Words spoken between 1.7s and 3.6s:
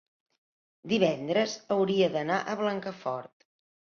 hauria d'anar a Blancafort.